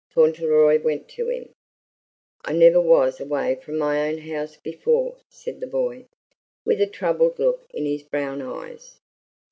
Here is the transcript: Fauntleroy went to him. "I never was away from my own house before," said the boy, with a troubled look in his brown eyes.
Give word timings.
Fauntleroy 0.09 0.81
went 0.81 1.07
to 1.09 1.29
him. 1.29 1.53
"I 2.43 2.53
never 2.53 2.81
was 2.81 3.19
away 3.21 3.53
from 3.53 3.77
my 3.77 4.07
own 4.09 4.17
house 4.17 4.57
before," 4.57 5.17
said 5.29 5.59
the 5.59 5.67
boy, 5.67 6.07
with 6.65 6.81
a 6.81 6.87
troubled 6.87 7.37
look 7.37 7.67
in 7.69 7.85
his 7.85 8.01
brown 8.01 8.41
eyes. 8.41 8.97